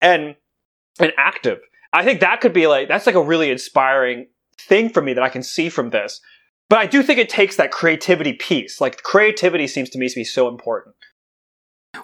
and 0.00 0.34
and 0.98 1.12
active. 1.16 1.60
I 1.92 2.04
think 2.04 2.20
that 2.20 2.40
could 2.40 2.52
be 2.52 2.66
like 2.66 2.88
that's 2.88 3.06
like 3.06 3.14
a 3.14 3.22
really 3.22 3.50
inspiring 3.50 4.28
thing 4.58 4.88
for 4.88 5.02
me 5.02 5.12
that 5.12 5.22
I 5.22 5.28
can 5.28 5.42
see 5.42 5.68
from 5.68 5.90
this. 5.90 6.20
But 6.70 6.78
I 6.78 6.86
do 6.86 7.02
think 7.02 7.18
it 7.18 7.28
takes 7.28 7.56
that 7.56 7.70
creativity 7.70 8.32
piece. 8.32 8.80
Like 8.80 9.02
creativity 9.02 9.66
seems 9.66 9.90
to 9.90 9.98
me 9.98 10.08
to 10.08 10.14
be 10.14 10.24
so 10.24 10.48
important. 10.48 10.94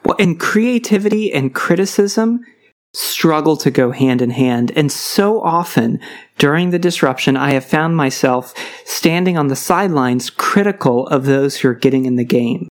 Well, 0.05 0.17
and 0.19 0.39
creativity 0.39 1.33
and 1.33 1.55
criticism 1.55 2.41
struggle 2.95 3.57
to 3.59 3.71
go 3.71 3.91
hand 3.91 4.23
in 4.23 4.31
hand. 4.31 4.73
And 4.75 4.91
so 4.91 5.41
often 5.43 6.01
during 6.39 6.71
the 6.71 6.79
disruption, 6.79 7.37
I 7.37 7.53
have 7.53 7.65
found 7.65 7.97
myself 7.97 8.55
standing 8.85 9.37
on 9.37 9.49
the 9.49 9.57
sidelines 9.57 10.31
critical 10.31 11.07
of 11.09 11.27
those 11.27 11.59
who 11.59 11.69
are 11.69 11.75
getting 11.75 12.07
in 12.07 12.17
the 12.17 12.25
game 12.25 12.69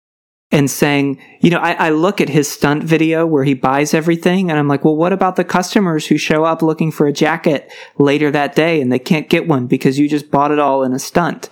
and 0.51 0.71
saying, 0.71 1.21
you 1.41 1.51
know, 1.51 1.59
I, 1.59 1.73
I, 1.73 1.91
look 1.91 2.21
at 2.21 2.29
his 2.29 2.49
stunt 2.51 2.85
video 2.85 3.27
where 3.27 3.45
he 3.45 3.55
buys 3.55 3.93
everything 3.93 4.51
and 4.51 4.59
I'm 4.59 4.69
like, 4.69 4.85
well, 4.85 4.95
what 4.95 5.13
about 5.13 5.37
the 5.37 5.43
customers 5.43 6.07
who 6.07 6.17
show 6.17 6.45
up 6.45 6.63
looking 6.63 6.93
for 6.93 7.07
a 7.07 7.13
jacket 7.13 7.73
later 7.99 8.31
that 8.31 8.55
day 8.55 8.81
and 8.81 8.93
they 8.93 8.99
can't 8.99 9.29
get 9.29 9.49
one 9.49 9.67
because 9.67 9.99
you 9.99 10.09
just 10.09 10.31
bought 10.31 10.53
it 10.53 10.59
all 10.59 10.85
in 10.85 10.93
a 10.93 10.99
stunt? 10.99 11.49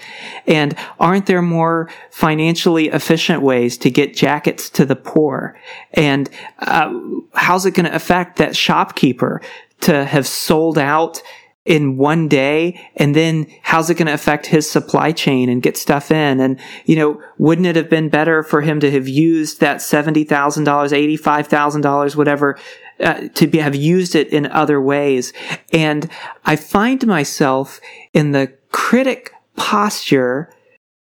And 0.46 0.76
aren't 1.00 1.26
there 1.26 1.42
more 1.42 1.90
financially 2.11 2.88
efficient 2.88 3.42
ways 3.42 3.76
to 3.78 3.90
get 3.90 4.14
jackets 4.14 4.70
to 4.70 4.84
the 4.84 4.96
poor? 4.96 5.58
And 5.94 6.30
uh, 6.61 6.96
how's 7.34 7.66
it 7.66 7.72
going 7.75 7.87
to 7.87 7.94
affect 7.94 8.37
that 8.37 8.54
shopkeeper 8.54 9.40
to 9.80 10.04
have 10.04 10.28
sold 10.28 10.78
out 10.78 11.22
in 11.64 11.97
one 11.97 12.26
day 12.26 12.81
and 12.97 13.14
then 13.14 13.47
how's 13.62 13.88
it 13.88 13.95
going 13.95 14.07
to 14.07 14.12
affect 14.12 14.47
his 14.47 14.69
supply 14.69 15.12
chain 15.12 15.49
and 15.49 15.62
get 15.62 15.76
stuff 15.76 16.11
in 16.11 16.40
and 16.40 16.59
you 16.87 16.97
know 16.97 17.23
wouldn't 17.38 17.69
it 17.69 17.76
have 17.76 17.88
been 17.88 18.09
better 18.09 18.42
for 18.42 18.62
him 18.62 18.81
to 18.81 18.90
have 18.90 19.07
used 19.07 19.61
that 19.61 19.76
$70,000 19.76 20.26
$85,000 20.26 22.16
whatever 22.16 22.59
uh, 23.00 23.28
to 23.35 23.47
be, 23.47 23.59
have 23.59 23.76
used 23.76 24.16
it 24.16 24.28
in 24.31 24.47
other 24.47 24.81
ways 24.81 25.33
and 25.73 26.11
i 26.45 26.57
find 26.57 27.07
myself 27.07 27.81
in 28.12 28.33
the 28.33 28.52
critic 28.73 29.33
posture 29.57 30.52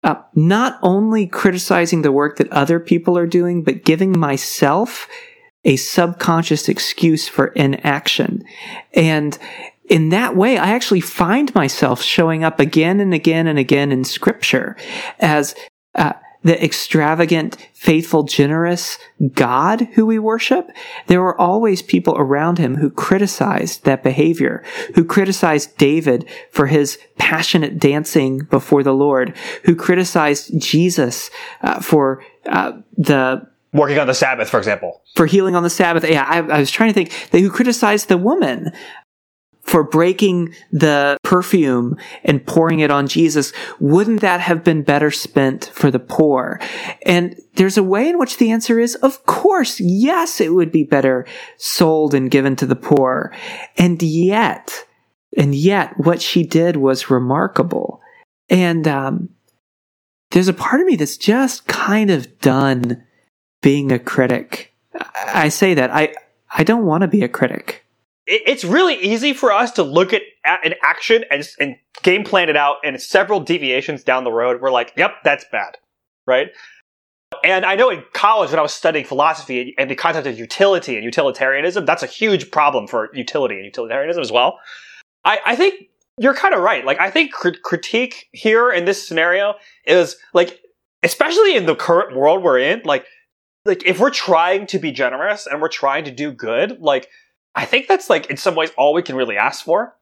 uh, 0.05 0.17
not 0.35 0.79
only 0.83 1.27
criticizing 1.27 2.03
the 2.03 2.13
work 2.13 2.37
that 2.37 2.53
other 2.53 2.79
people 2.79 3.17
are 3.17 3.27
doing 3.27 3.63
but 3.63 3.85
giving 3.85 4.19
myself 4.19 5.09
a 5.65 5.77
subconscious 5.77 6.69
excuse 6.69 7.29
for 7.29 7.49
inaction. 7.49 8.45
And 8.95 9.39
in 9.89 10.11
that 10.11 10.37
way, 10.37 10.59
I 10.59 10.71
actually 10.71 11.01
find 11.01 11.55
myself 11.55 12.03
showing 12.03 12.45
up 12.45 12.61
again 12.61 13.01
and 13.01 13.13
again 13.13 13.47
and 13.47 13.59
again 13.59 13.93
in 13.93 14.05
scripture 14.05 14.77
as 15.19 15.55
uh, 15.95 16.13
the 16.43 16.63
extravagant, 16.63 17.57
faithful, 17.73 18.25
generous 18.25 18.99
God 19.35 19.83
who 19.95 20.07
we 20.07 20.19
worship. 20.19 20.71
There 21.07 21.21
were 21.21 21.41
always 21.41 21.83
people 21.83 22.15
around 22.17 22.59
him 22.59 22.77
who 22.77 22.91
criticized 22.91 23.85
that 23.85 24.03
behavior, 24.03 24.65
who 24.95 25.05
criticized 25.05 25.77
David 25.79 26.29
for 26.51 26.67
his 26.67 26.99
passionate 27.17 27.79
dancing 27.79 28.39
before 28.51 28.83
the 28.83 28.95
Lord, 28.95 29.37
who 29.65 29.77
criticized 29.77 30.61
Jesus 30.61 31.31
uh, 31.63 31.81
for 31.81 32.25
uh, 32.47 32.73
the 32.97 33.47
working 33.73 33.99
on 33.99 34.07
the 34.07 34.15
Sabbath, 34.15 34.51
for 34.51 34.59
example. 34.59 35.03
For 35.15 35.27
healing 35.27 35.55
on 35.55 35.63
the 35.63 35.71
Sabbath. 35.71 36.09
Yeah, 36.09 36.25
I, 36.29 36.39
I 36.39 36.59
was 36.59 36.71
trying 36.71 36.91
to 36.91 36.95
think. 36.95 37.31
They 37.31 37.41
who 37.41 37.51
criticized 37.51 38.09
the 38.09 38.19
woman 38.19 38.73
for 39.63 39.85
breaking 39.85 40.55
the 40.71 41.17
perfume 41.23 41.97
and 42.25 42.45
pouring 42.45 42.81
it 42.81 42.91
on 42.91 43.07
Jesus, 43.07 43.53
wouldn't 43.79 44.21
that 44.21 44.41
have 44.41 44.65
been 44.65 44.83
better 44.83 45.11
spent 45.11 45.71
for 45.73 45.91
the 45.91 45.99
poor? 45.99 46.61
And 47.07 47.41
there's 47.55 47.79
a 47.79 47.83
way 47.83 48.09
in 48.09 48.19
which 48.19 48.39
the 48.39 48.51
answer 48.51 48.81
is, 48.81 48.97
of 48.97 49.25
course, 49.25 49.81
yes, 49.81 50.41
it 50.41 50.53
would 50.53 50.73
be 50.73 50.85
better 50.85 51.27
sold 51.59 52.13
and 52.13 52.31
given 52.31 52.57
to 52.57 52.67
the 52.67 52.77
poor. 52.77 53.33
And 53.79 54.03
yet, 54.03 54.85
and 55.37 55.55
yet 55.55 55.95
what 55.97 56.21
she 56.21 56.45
did 56.45 56.77
was 56.77 57.11
remarkable. 57.11 58.01
And, 58.49 58.87
um, 58.89 59.31
there's 60.33 60.49
a 60.49 60.55
part 60.55 60.81
of 60.81 60.87
me 60.87 60.97
that's 60.97 61.19
just 61.19 61.67
kind 61.67 62.11
of 62.11 62.41
done 62.41 63.05
being 63.61 63.93
a 63.93 63.99
critic. 63.99 64.75
I 65.15 65.51
say 65.51 65.75
that 65.75 65.91
I, 65.91 66.15
I 66.51 66.65
don't 66.65 66.87
want 66.87 67.03
to 67.03 67.09
be 67.09 67.23
a 67.23 67.29
critic 67.29 67.82
it, 68.27 68.43
it's 68.47 68.65
really 68.65 68.97
easy 68.97 69.33
for 69.33 69.53
us 69.53 69.71
to 69.73 69.83
look 69.83 70.13
at, 70.13 70.23
at 70.45 70.65
an 70.65 70.75
action 70.83 71.25
and, 71.31 71.49
and 71.59 71.77
game 72.03 72.25
plan 72.25 72.49
it 72.49 72.57
out 72.57 72.77
and 72.85 73.01
several 73.01 73.41
deviations 73.41 74.05
down 74.05 74.25
the 74.25 74.33
road. 74.33 74.61
We're 74.61 74.71
like, 74.71 74.93
yep, 74.97 75.17
that's 75.25 75.45
bad. 75.51 75.77
Right? 76.27 76.51
And 77.45 77.65
I 77.65 77.75
know 77.75 77.91
in 77.91 78.05
college 78.13 78.51
when 78.51 78.59
I 78.59 78.63
was 78.63 78.75
studying 78.75 79.05
philosophy 79.05 79.75
and 79.79 79.91
the 79.91 79.95
concept 79.95 80.27
of 80.27 80.39
utility 80.39 80.97
and 80.97 81.05
utilitarianism, 81.05 81.87
that's 81.87 82.03
a 82.03 82.07
huge 82.07 82.51
problem 82.51 82.87
for 82.87 83.09
utility 83.15 83.57
and 83.57 83.65
utilitarianism 83.65 84.21
as 84.21 84.31
well. 84.31 84.59
I, 85.25 85.39
I 85.47 85.57
think 85.57 85.89
you're 86.19 86.35
kind 86.35 86.55
of 86.55 86.61
right. 86.61 86.85
Like, 86.85 87.01
I 87.01 87.11
think 87.11 87.33
crit- 87.33 87.63
critique 87.63 88.29
here 88.33 88.71
in 88.71 88.85
this 88.85 89.07
scenario 89.07 89.55
is 89.87 90.17
like, 90.35 90.61
especially 91.03 91.57
in 91.57 91.67
the 91.67 91.75
current 91.75 92.15
world 92.15 92.43
we're 92.43 92.59
in, 92.59 92.83
like, 92.85 93.07
like 93.65 93.83
if 93.87 93.99
we're 93.99 94.11
trying 94.11 94.67
to 94.67 94.79
be 94.79 94.93
generous 94.93 95.47
and 95.47 95.61
we're 95.61 95.69
trying 95.69 96.05
to 96.05 96.11
do 96.11 96.33
good, 96.33 96.81
like 96.81 97.09
I 97.55 97.65
think 97.65 97.89
that's 97.89 98.09
like 98.09 98.27
in 98.27 98.37
some 98.37 98.55
ways 98.55 98.71
all 98.77 98.95
we 98.95 99.03
can 99.03 99.17
really 99.17 99.37
ask 99.37 99.65
for. 99.65 99.95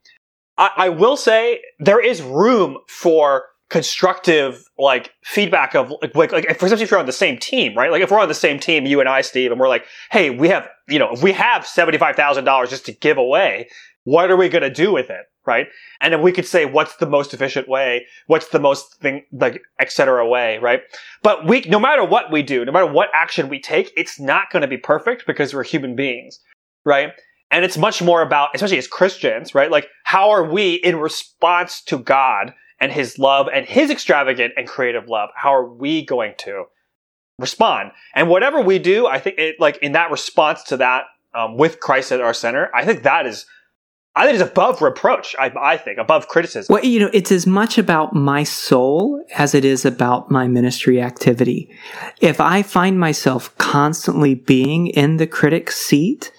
I, 0.57 0.71
I 0.77 0.89
will 0.89 1.17
say 1.17 1.61
there 1.79 2.05
is 2.05 2.23
room 2.23 2.79
for 2.89 3.45
constructive 3.71 4.65
like 4.79 5.13
feedback 5.25 5.75
of 5.75 5.93
like, 6.03 6.15
like, 6.15 6.33
like 6.33 6.59
for 6.59 6.67
example 6.67 6.83
if 6.83 6.91
you're 6.91 6.99
on 6.99 7.07
the 7.07 7.13
same 7.13 7.39
team 7.39 7.77
right? 7.77 7.91
Like 7.91 8.03
if 8.03 8.11
we're 8.11 8.19
on 8.19 8.29
the 8.29 8.35
same 8.35 8.59
team 8.59 8.85
you 8.85 8.99
and 8.99 9.09
i 9.09 9.21
steve 9.21 9.53
and 9.53 9.61
we're 9.61 9.69
like 9.69 9.85
hey 10.11 10.29
we 10.29 10.49
have 10.49 10.69
you 10.89 10.99
know 10.99 11.13
if 11.13 11.23
we 11.23 11.31
have 11.33 11.63
$75000 11.63 12.69
just 12.69 12.85
to 12.87 12.93
give 12.93 13.17
away 13.17 13.69
what 14.05 14.31
are 14.31 14.37
we 14.37 14.49
going 14.49 14.63
to 14.63 14.71
do 14.71 14.93
with 14.93 15.11
it? 15.11 15.27
Right? 15.47 15.69
And 16.01 16.13
then 16.13 16.23
we 16.23 16.33
could 16.33 16.47
say 16.47 16.65
what's 16.65 16.97
the 16.97 17.07
most 17.07 17.33
efficient 17.33 17.69
way? 17.69 18.07
What's 18.27 18.49
the 18.49 18.59
most 18.59 18.97
thing 18.97 19.25
like 19.33 19.63
etc 19.79 20.29
way? 20.29 20.59
Right? 20.59 20.81
But 21.23 21.47
we 21.47 21.61
no 21.63 21.79
matter 21.79 22.05
what 22.05 22.33
we 22.33 22.43
do 22.43 22.65
no 22.65 22.73
matter 22.73 22.91
what 22.91 23.09
action 23.15 23.49
we 23.49 23.61
take 23.61 23.93
it's 23.97 24.19
not 24.19 24.51
going 24.51 24.63
to 24.63 24.69
be 24.69 24.79
perfect 24.79 25.27
because 25.29 25.55
we're 25.55 25.63
human 25.63 25.95
beings. 25.95 26.41
Right 26.85 27.13
and 27.51 27.65
it's 27.65 27.77
much 27.77 28.01
more 28.01 28.23
about, 28.23 28.51
especially 28.55 28.79
as 28.79 28.87
Christians, 28.87 29.55
right? 29.55 29.71
Like, 29.71 29.89
how 30.05 30.31
are 30.31 30.45
we 30.45 30.75
in 30.75 30.97
response 30.97 31.83
to 31.85 31.99
God 31.99 32.55
and 32.81 32.93
his 32.93 33.19
love 33.19 33.49
and 33.53 33.67
his 33.67 33.91
extravagant 33.91 34.55
and 34.57 34.67
creative 34.69 35.09
love? 35.09 35.31
How 35.35 35.55
are 35.55 35.67
we 35.67 36.05
going 36.05 36.35
to 36.39 36.65
respond? 37.39 37.93
And 38.15 38.29
whatever 38.29 38.61
we 38.61 38.79
do, 38.79 39.07
I 39.07 39.19
think 39.19 39.39
it, 39.39 39.57
like, 39.59 39.79
in 39.79 39.93
that 39.93 40.11
response 40.11 40.63
to 40.65 40.77
that, 40.79 41.05
um, 41.35 41.57
with 41.57 41.81
Christ 41.81 42.13
at 42.13 42.21
our 42.21 42.35
center, 42.35 42.71
I 42.75 42.85
think 42.85 43.03
that 43.05 43.27
is, 43.27 43.47
I 44.17 44.25
think 44.27 44.41
it's 44.41 44.51
above 44.51 44.83
reproach. 44.83 45.37
I, 45.39 45.53
I 45.57 45.77
think 45.77 45.99
above 45.99 46.27
criticism. 46.27 46.73
Well, 46.73 46.85
you 46.85 46.99
know, 46.99 47.11
it's 47.13 47.31
as 47.31 47.47
much 47.47 47.79
about 47.79 48.13
my 48.13 48.43
soul 48.43 49.25
as 49.37 49.55
it 49.55 49.65
is 49.65 49.85
about 49.85 50.31
my 50.31 50.49
ministry 50.49 51.01
activity. 51.01 51.71
If 52.21 52.41
I 52.41 52.63
find 52.63 52.99
myself 52.99 53.57
constantly 53.59 54.35
being 54.35 54.89
in 54.89 55.19
the 55.19 55.29
critic's 55.29 55.77
seat, 55.77 56.33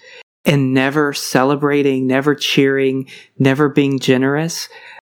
and 0.46 0.74
never 0.74 1.14
celebrating, 1.14 2.08
never 2.08 2.36
cheering, 2.36 3.08
never 3.38 3.70
being 3.70 4.00
generous, 4.00 4.70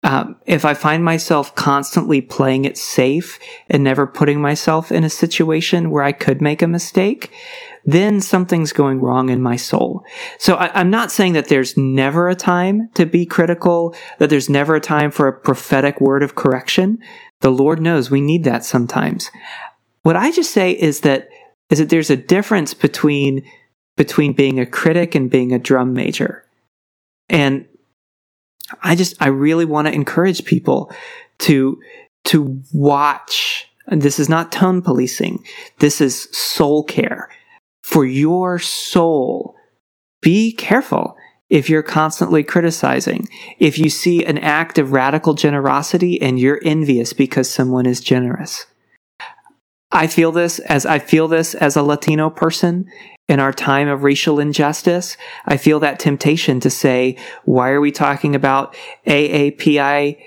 um, 0.05 0.37
if 0.47 0.65
I 0.65 0.75
find 0.75 1.05
myself 1.05 1.55
constantly 1.55 2.21
playing 2.21 2.65
it 2.65 2.77
safe 2.77 3.39
and 3.69 3.85
never 3.85 4.07
putting 4.07 4.41
myself 4.41 4.91
in 4.91 5.05
a 5.05 5.11
situation 5.11 5.91
where 5.91 6.03
I 6.03 6.11
could 6.11 6.43
make 6.43 6.61
a 6.61 6.67
mistake, 6.67 7.31
then 7.85 8.21
something's 8.21 8.73
going 8.73 9.01
wrong 9.01 9.29
in 9.29 9.41
my 9.41 9.55
soul. 9.55 10.05
So 10.39 10.57
I, 10.57 10.71
I'm 10.79 10.91
not 10.91 11.13
saying 11.13 11.35
that 11.35 11.49
there's 11.49 11.77
never 11.77 12.29
a 12.29 12.35
time 12.35 12.91
to 12.95 13.07
be 13.07 13.25
critical, 13.27 13.95
that 14.19 14.29
there's 14.29 14.51
never 14.51 14.75
a 14.75 14.81
time 14.81 15.13
for 15.13 15.29
a 15.29 15.39
prophetic 15.39 16.01
word 16.01 16.25
of 16.25 16.35
correction. 16.35 16.99
The 17.41 17.51
Lord 17.51 17.81
knows 17.81 18.11
we 18.11 18.21
need 18.21 18.43
that 18.45 18.65
sometimes. 18.65 19.31
What 20.03 20.17
I 20.17 20.33
just 20.33 20.51
say 20.51 20.73
is 20.73 21.01
that 21.01 21.29
is 21.71 21.79
that 21.79 21.89
there's 21.89 22.11
a 22.11 22.17
difference 22.17 22.75
between 22.75 23.45
between 23.97 24.33
being 24.33 24.59
a 24.59 24.67
critic 24.67 25.15
and 25.15 25.31
being 25.31 25.53
a 25.53 25.59
drum 25.59 25.93
major. 25.93 26.45
And 27.29 27.67
I 28.83 28.95
just, 28.95 29.21
I 29.21 29.29
really 29.29 29.65
want 29.65 29.87
to 29.89 29.95
encourage 29.95 30.45
people 30.45 30.93
to, 31.41 31.81
to 32.25 32.63
watch. 32.73 33.67
This 33.89 34.19
is 34.19 34.29
not 34.29 34.53
tone 34.53 34.81
policing. 34.83 35.45
This 35.79 36.01
is 36.01 36.29
soul 36.33 36.85
care 36.85 37.29
for 37.83 38.05
your 38.07 38.59
soul. 38.59 39.57
Be 40.21 40.53
careful. 40.53 41.17
if 41.53 41.69
you're 41.69 41.83
constantly 41.83 42.43
criticizing, 42.43 43.29
if 43.59 43.79
you 43.79 43.91
see 43.91 44.25
an 44.25 44.39
act 44.39 44.79
of 44.79 44.93
radical 44.93 45.35
generosity 45.35 46.21
and 46.23 46.41
you're 46.41 46.59
envious 46.65 47.13
because 47.13 47.49
someone 47.51 47.85
is 47.85 48.01
generous. 48.01 48.65
I 49.93 50.07
feel 50.07 50.33
this 50.33 50.59
as 50.61 50.87
I 50.87 50.99
feel 50.99 51.29
this 51.29 51.55
as 51.55 51.77
a 51.77 51.83
Latino 51.83 52.31
person 52.31 52.91
in 53.29 53.39
our 53.41 53.53
time 53.53 53.89
of 53.89 54.03
racial 54.03 54.41
injustice. 54.41 55.17
I 55.47 55.57
feel 55.59 55.81
that 55.81 55.99
temptation 55.99 56.61
to 56.61 56.71
say, 56.71 57.17
why 57.45 57.71
are 57.71 57.81
we 57.81 57.93
talking 57.93 58.35
about 58.35 58.75
AAPI 59.07 60.19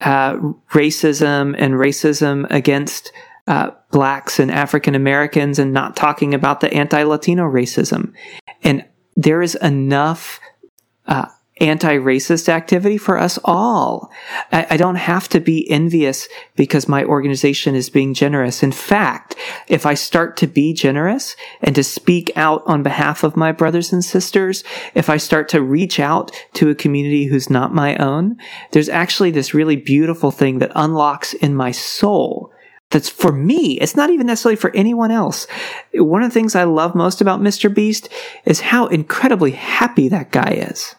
uh, 0.00 0.36
racism 0.72 1.54
and 1.58 1.74
racism 1.74 2.46
against 2.50 3.12
uh, 3.46 3.70
blacks 3.90 4.40
and 4.40 4.50
African 4.50 4.94
Americans 4.94 5.58
and 5.58 5.72
not 5.72 5.94
talking 5.94 6.34
about 6.34 6.60
the 6.60 6.72
anti 6.72 7.02
Latino 7.02 7.44
racism? 7.44 8.12
And 8.62 8.84
there 9.14 9.42
is 9.42 9.54
enough 9.56 10.40
uh, 11.06 11.26
anti-racist 11.58 12.50
activity 12.50 12.98
for 12.98 13.16
us 13.16 13.38
all. 13.44 14.10
I, 14.52 14.66
I, 14.70 14.76
don't 14.76 14.96
have 14.96 15.26
to 15.30 15.40
be 15.40 15.68
envious 15.70 16.28
because 16.54 16.86
my 16.86 17.02
organization 17.02 17.74
is 17.74 17.88
being 17.88 18.12
generous. 18.12 18.62
In 18.62 18.72
fact, 18.72 19.36
if 19.66 19.86
I 19.86 19.94
start 19.94 20.36
to 20.38 20.46
be 20.46 20.74
generous 20.74 21.34
and 21.62 21.74
to 21.74 21.82
speak 21.82 22.30
out 22.36 22.62
on 22.66 22.82
behalf 22.82 23.24
of 23.24 23.38
my 23.38 23.52
brothers 23.52 23.90
and 23.90 24.04
sisters, 24.04 24.64
if 24.94 25.08
I 25.08 25.16
start 25.16 25.48
to 25.50 25.62
reach 25.62 25.98
out 25.98 26.30
to 26.54 26.68
a 26.68 26.74
community 26.74 27.24
who's 27.24 27.48
not 27.48 27.74
my 27.74 27.96
own, 27.96 28.36
there's 28.72 28.90
actually 28.90 29.30
this 29.30 29.54
really 29.54 29.76
beautiful 29.76 30.30
thing 30.30 30.58
that 30.58 30.72
unlocks 30.74 31.32
in 31.32 31.54
my 31.54 31.70
soul 31.70 32.52
that's 32.90 33.08
for 33.08 33.32
me. 33.32 33.78
It's 33.80 33.96
not 33.96 34.10
even 34.10 34.26
necessarily 34.26 34.56
for 34.56 34.74
anyone 34.76 35.10
else. 35.10 35.46
One 35.94 36.22
of 36.22 36.30
the 36.30 36.34
things 36.34 36.54
I 36.54 36.64
love 36.64 36.94
most 36.94 37.20
about 37.20 37.40
Mr. 37.40 37.72
Beast 37.72 38.08
is 38.44 38.60
how 38.60 38.86
incredibly 38.86 39.52
happy 39.52 40.08
that 40.08 40.30
guy 40.30 40.66
is. 40.70 40.94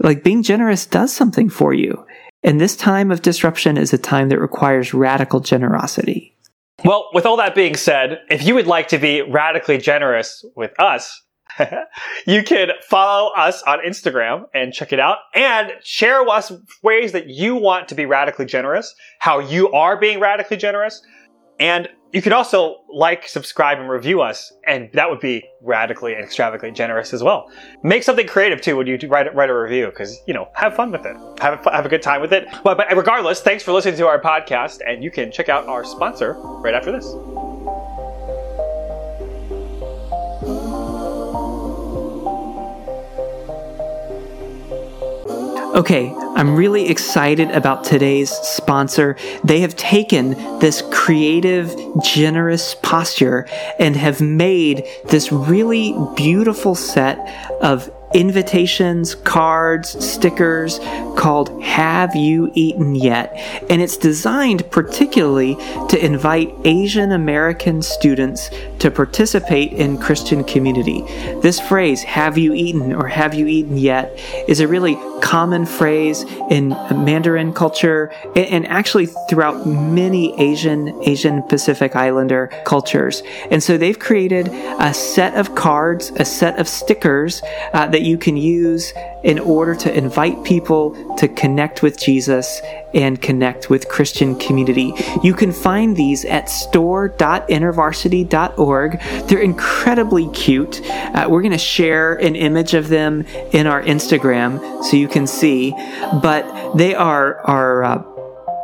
Like 0.00 0.24
being 0.24 0.42
generous 0.42 0.86
does 0.86 1.12
something 1.12 1.48
for 1.48 1.72
you. 1.72 2.04
And 2.42 2.60
this 2.60 2.74
time 2.74 3.10
of 3.10 3.22
disruption 3.22 3.76
is 3.76 3.92
a 3.92 3.98
time 3.98 4.30
that 4.30 4.40
requires 4.40 4.94
radical 4.94 5.40
generosity. 5.40 6.36
Well, 6.84 7.10
with 7.12 7.26
all 7.26 7.36
that 7.36 7.54
being 7.54 7.76
said, 7.76 8.20
if 8.30 8.42
you 8.42 8.54
would 8.54 8.66
like 8.66 8.88
to 8.88 8.98
be 8.98 9.20
radically 9.20 9.76
generous 9.76 10.42
with 10.56 10.72
us, 10.80 11.22
you 12.26 12.42
can 12.42 12.70
follow 12.88 13.32
us 13.34 13.62
on 13.64 13.80
Instagram 13.80 14.44
and 14.54 14.72
check 14.72 14.92
it 14.92 15.00
out 15.00 15.18
and 15.34 15.72
share 15.82 16.22
with 16.22 16.32
us 16.32 16.52
ways 16.82 17.12
that 17.12 17.28
you 17.28 17.54
want 17.54 17.88
to 17.88 17.94
be 17.94 18.06
radically 18.06 18.46
generous, 18.46 18.94
how 19.18 19.40
you 19.40 19.70
are 19.72 19.98
being 20.00 20.20
radically 20.20 20.56
generous, 20.56 21.02
and 21.58 21.88
you 22.12 22.20
could 22.22 22.32
also 22.32 22.78
like, 22.92 23.28
subscribe, 23.28 23.78
and 23.78 23.88
review 23.88 24.20
us, 24.20 24.52
and 24.66 24.90
that 24.94 25.08
would 25.08 25.20
be 25.20 25.48
radically 25.62 26.14
and 26.14 26.24
extravagantly 26.24 26.72
generous 26.72 27.12
as 27.12 27.22
well. 27.22 27.48
Make 27.82 28.02
something 28.02 28.26
creative 28.26 28.60
too 28.60 28.76
when 28.76 28.86
you 28.86 28.98
write 29.08 29.32
write 29.34 29.50
a 29.50 29.54
review, 29.54 29.86
because 29.86 30.20
you 30.26 30.34
know, 30.34 30.48
have 30.54 30.74
fun 30.74 30.90
with 30.90 31.06
it, 31.06 31.16
have 31.40 31.64
a, 31.64 31.70
have 31.70 31.86
a 31.86 31.88
good 31.88 32.02
time 32.02 32.20
with 32.20 32.32
it. 32.32 32.48
But, 32.64 32.76
but 32.76 32.96
regardless, 32.96 33.40
thanks 33.40 33.62
for 33.62 33.72
listening 33.72 33.96
to 33.98 34.06
our 34.08 34.20
podcast, 34.20 34.80
and 34.86 35.04
you 35.04 35.10
can 35.10 35.30
check 35.30 35.48
out 35.48 35.66
our 35.66 35.84
sponsor 35.84 36.34
right 36.34 36.74
after 36.74 36.90
this. 36.90 37.06
Okay, 45.76 46.12
I'm 46.40 46.56
really 46.56 46.88
excited 46.88 47.50
about 47.50 47.84
today's 47.84 48.30
sponsor. 48.30 49.18
They 49.44 49.60
have 49.60 49.76
taken 49.76 50.30
this 50.58 50.82
creative, 50.90 51.76
generous 52.02 52.74
posture 52.76 53.46
and 53.78 53.94
have 53.94 54.22
made 54.22 54.88
this 55.04 55.30
really 55.30 55.94
beautiful 56.16 56.74
set 56.74 57.18
of 57.60 57.90
invitations, 58.14 59.14
cards, 59.14 60.04
stickers 60.04 60.78
called 61.16 61.62
Have 61.62 62.16
You 62.16 62.50
Eaten 62.54 62.94
Yet? 62.94 63.34
And 63.70 63.80
it's 63.80 63.96
designed 63.96 64.70
particularly 64.70 65.56
to 65.88 66.04
invite 66.04 66.54
Asian 66.64 67.12
American 67.12 67.82
students 67.82 68.50
to 68.78 68.90
participate 68.90 69.72
in 69.72 69.98
Christian 69.98 70.44
community. 70.44 71.02
This 71.40 71.60
phrase, 71.60 72.02
Have 72.02 72.36
You 72.38 72.52
Eaten 72.52 72.92
or 72.92 73.06
Have 73.06 73.34
You 73.34 73.46
Eaten 73.46 73.76
Yet, 73.76 74.18
is 74.48 74.60
a 74.60 74.68
really 74.68 74.96
common 75.20 75.66
phrase 75.66 76.24
in 76.50 76.70
Mandarin 76.70 77.52
culture 77.52 78.10
and 78.34 78.66
actually 78.66 79.06
throughout 79.28 79.66
many 79.66 80.38
Asian, 80.40 80.98
Asian 81.04 81.42
Pacific 81.44 81.94
Islander 81.94 82.50
cultures. 82.64 83.22
And 83.50 83.62
so 83.62 83.76
they've 83.76 83.98
created 83.98 84.48
a 84.48 84.94
set 84.94 85.34
of 85.34 85.54
cards, 85.54 86.10
a 86.16 86.24
set 86.24 86.58
of 86.58 86.68
stickers 86.68 87.42
uh, 87.72 87.86
that 88.00 88.06
you 88.06 88.16
can 88.16 88.36
use 88.36 88.94
in 89.22 89.38
order 89.38 89.74
to 89.74 89.94
invite 89.94 90.42
people 90.42 91.14
to 91.16 91.28
connect 91.28 91.82
with 91.82 91.98
Jesus 91.98 92.62
and 92.94 93.20
connect 93.20 93.68
with 93.68 93.86
Christian 93.88 94.38
community. 94.38 94.94
You 95.22 95.34
can 95.34 95.52
find 95.52 95.94
these 95.94 96.24
at 96.24 96.48
store.intervarsity.org. 96.48 99.00
They're 99.28 99.38
incredibly 99.38 100.30
cute. 100.30 100.80
Uh, 100.90 101.26
we're 101.28 101.42
going 101.42 101.52
to 101.52 101.58
share 101.58 102.14
an 102.14 102.36
image 102.36 102.72
of 102.72 102.88
them 102.88 103.26
in 103.52 103.66
our 103.66 103.82
Instagram 103.82 104.82
so 104.82 104.96
you 104.96 105.08
can 105.08 105.26
see, 105.26 105.72
but 106.22 106.74
they 106.74 106.94
are 106.94 107.40
are 107.40 107.84
uh, 107.84 108.02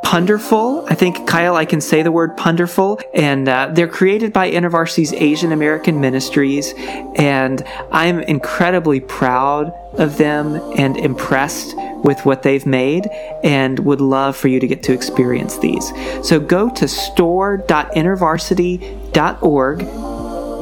punderful. 0.07 0.87
I 0.89 0.95
think, 0.95 1.27
Kyle, 1.27 1.57
I 1.57 1.65
can 1.65 1.81
say 1.81 2.03
the 2.03 2.13
word 2.13 2.37
punderful. 2.37 3.01
And 3.13 3.49
uh, 3.49 3.71
they're 3.73 3.89
created 3.89 4.33
by 4.33 4.53
InterVarsity's 4.53 5.13
Asian 5.13 5.51
American 5.51 6.01
Ministries. 6.01 6.73
And 7.17 7.65
I'm 7.91 8.21
incredibly 8.21 9.01
proud 9.01 9.73
of 9.95 10.17
them 10.17 10.55
and 10.77 10.97
impressed 10.97 11.75
with 12.05 12.25
what 12.25 12.45
they've 12.45 12.65
made 12.65 13.09
and 13.43 13.81
would 13.81 14.01
love 14.01 14.37
for 14.37 14.47
you 14.47 14.61
to 14.61 14.69
get 14.69 14.85
to 14.85 14.93
experience 14.93 15.59
these. 15.59 15.93
So 16.23 16.39
go 16.39 16.71
to 16.71 16.87
store.intervarsity.org. 16.87 19.81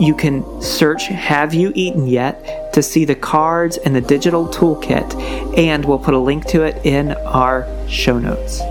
You 0.02 0.14
can 0.16 0.62
search 0.62 1.08
Have 1.08 1.52
You 1.52 1.70
Eaten 1.74 2.06
Yet 2.06 2.72
to 2.72 2.82
see 2.82 3.04
the 3.04 3.14
cards 3.14 3.76
and 3.76 3.94
the 3.94 4.00
digital 4.00 4.48
toolkit, 4.48 5.14
and 5.58 5.84
we'll 5.84 5.98
put 5.98 6.14
a 6.14 6.18
link 6.18 6.46
to 6.46 6.62
it 6.62 6.86
in 6.86 7.12
our 7.12 7.68
show 7.88 8.18
notes. 8.18 8.62